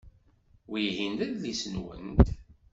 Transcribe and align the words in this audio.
Wihin 0.69 1.13
d 1.19 1.19
adlis-nwent? 1.25 2.27